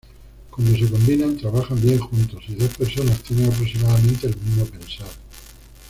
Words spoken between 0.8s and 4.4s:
combinan, trabajan bien juntos, si dos personas tienen aproximadamente el